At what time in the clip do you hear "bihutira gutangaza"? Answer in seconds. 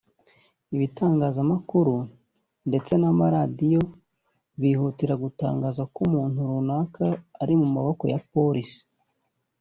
4.61-5.81